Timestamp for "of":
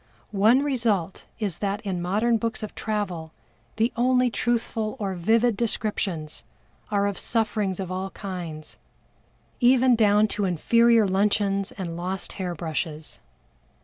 2.63-2.73, 7.05-7.19, 7.79-7.91